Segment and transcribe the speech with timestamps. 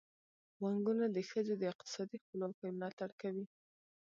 [0.61, 3.45] بانکونه د ښځو د اقتصادي خپلواکۍ ملاتړ کوي.